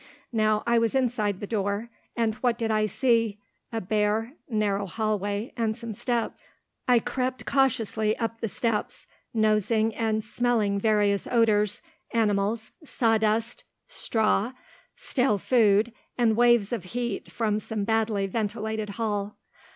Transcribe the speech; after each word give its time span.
Now 0.33 0.63
I 0.65 0.79
was 0.79 0.95
inside 0.95 1.39
the 1.39 1.45
door, 1.45 1.91
and 2.15 2.33
what 2.37 2.57
did 2.57 2.71
I 2.71 2.87
see 2.87 3.37
a 3.71 3.79
bare, 3.79 4.33
narrow 4.49 4.87
hallway, 4.87 5.53
and 5.55 5.77
some 5.77 5.93
steps. 5.93 6.41
I 6.87 6.97
crept 6.97 7.45
cautiously 7.45 8.17
up 8.17 8.41
the 8.41 8.47
steps, 8.47 9.05
nosing 9.31 9.93
and 9.93 10.25
smelling 10.25 10.79
various 10.79 11.27
odours, 11.27 11.83
animals, 12.13 12.71
sawdust, 12.83 13.63
straw, 13.85 14.53
stale 14.95 15.37
food, 15.37 15.93
and 16.17 16.35
waves 16.35 16.73
of 16.73 16.83
heat 16.95 17.31
from 17.31 17.59
some 17.59 17.83
badly 17.83 18.25
ventilated 18.25 18.89
hall. 18.97 19.35